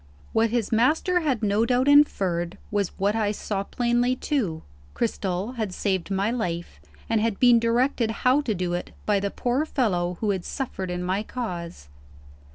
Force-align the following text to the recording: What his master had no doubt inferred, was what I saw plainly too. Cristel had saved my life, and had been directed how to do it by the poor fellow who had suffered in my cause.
What 0.33 0.49
his 0.49 0.71
master 0.71 1.19
had 1.19 1.43
no 1.43 1.63
doubt 1.63 1.87
inferred, 1.87 2.57
was 2.71 2.87
what 2.97 3.15
I 3.15 3.31
saw 3.31 3.61
plainly 3.63 4.15
too. 4.15 4.63
Cristel 4.95 5.57
had 5.57 5.71
saved 5.75 6.09
my 6.09 6.31
life, 6.31 6.79
and 7.07 7.21
had 7.21 7.39
been 7.39 7.59
directed 7.59 8.09
how 8.25 8.41
to 8.41 8.55
do 8.55 8.73
it 8.73 8.93
by 9.05 9.19
the 9.19 9.29
poor 9.29 9.63
fellow 9.63 10.17
who 10.19 10.31
had 10.31 10.43
suffered 10.43 10.89
in 10.89 11.03
my 11.03 11.21
cause. 11.21 11.87